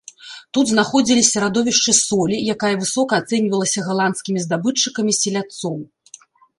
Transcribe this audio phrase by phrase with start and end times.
[0.57, 5.75] Тут знаходзіліся радовішчы солі, якая высока ацэньвалася галандскімі здабытчыкамі селядцоў.